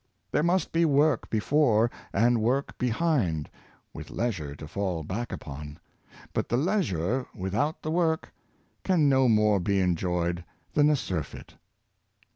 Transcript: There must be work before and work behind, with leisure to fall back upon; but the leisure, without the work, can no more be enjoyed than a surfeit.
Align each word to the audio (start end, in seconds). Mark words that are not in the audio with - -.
There 0.31 0.41
must 0.41 0.71
be 0.71 0.83
work 0.83 1.29
before 1.29 1.91
and 2.11 2.41
work 2.41 2.75
behind, 2.79 3.51
with 3.93 4.09
leisure 4.09 4.55
to 4.55 4.67
fall 4.67 5.03
back 5.03 5.31
upon; 5.31 5.77
but 6.33 6.49
the 6.49 6.57
leisure, 6.57 7.27
without 7.35 7.83
the 7.83 7.91
work, 7.91 8.33
can 8.83 9.07
no 9.07 9.29
more 9.29 9.59
be 9.59 9.79
enjoyed 9.79 10.43
than 10.73 10.89
a 10.89 10.95
surfeit. 10.95 11.53